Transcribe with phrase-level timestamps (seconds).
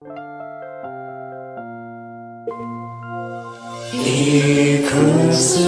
[0.00, 0.06] い
[4.86, 5.58] くつ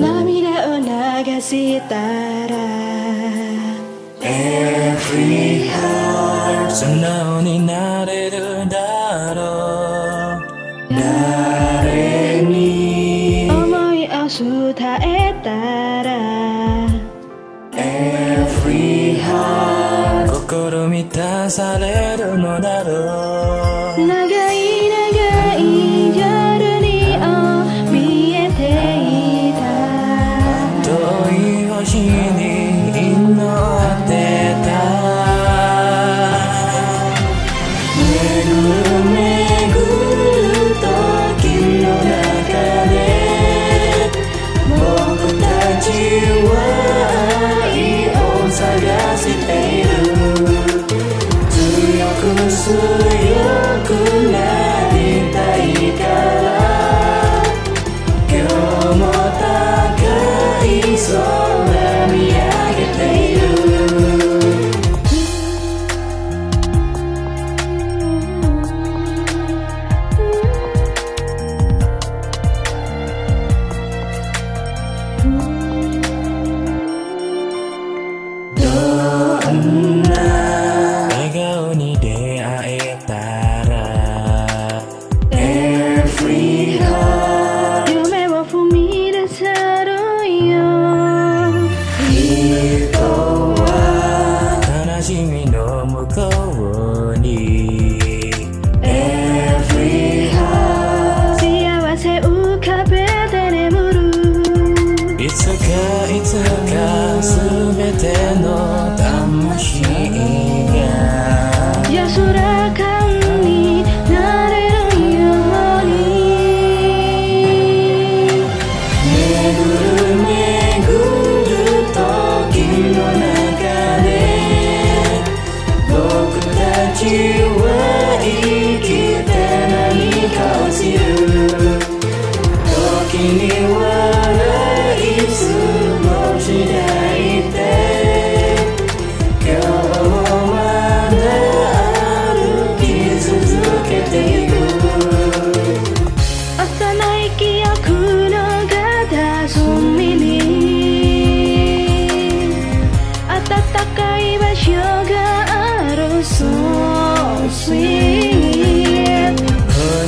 [0.00, 0.88] 涙を流
[1.42, 1.94] した
[2.46, 2.56] ら。
[4.22, 10.94] Every heart 素直になれるだろう。
[10.94, 14.83] 誰に思いを伝え
[21.04, 24.23] 満たされるのだろう。
[52.64, 54.13] sayangku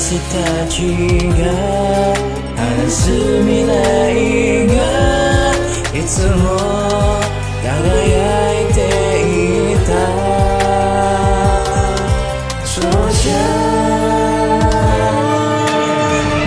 [0.09, 0.77] 私たち
[1.31, 1.51] が
[2.55, 3.11] 話す
[3.43, 4.73] 未来が
[5.93, 6.39] いつも
[7.61, 8.79] 輝いて
[9.73, 9.91] いた。
[12.65, 13.35] そうじゃ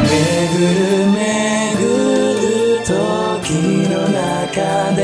[0.06, 0.08] 巡
[0.64, 1.20] る巡
[2.40, 2.88] る時
[3.90, 4.98] の中で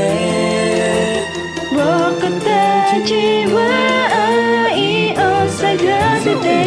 [1.72, 2.48] 僕た
[3.04, 3.12] ち
[3.52, 3.54] は
[4.72, 5.14] 愛を
[5.46, 5.60] 探
[6.20, 6.65] せて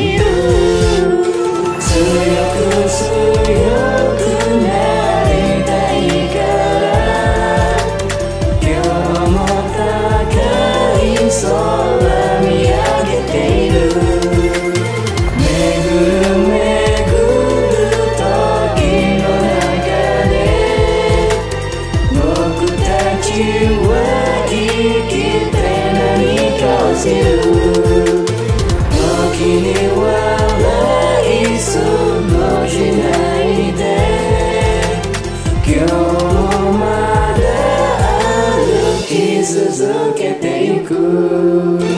[39.80, 41.89] 続けていく。